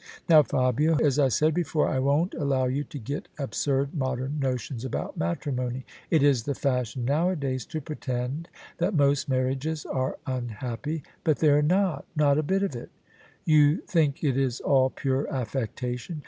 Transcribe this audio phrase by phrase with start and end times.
[0.27, 4.83] "Now, Fabia, as I said before, I won't allow you to get absurd modem notions
[4.83, 5.85] about matrimony.
[6.09, 12.05] It is the fashion nowadays to pretend that most marriages are unhappy: but they're not—
[12.15, 12.89] not a bit of it.""
[13.45, 16.19] You think it is all pure affectation?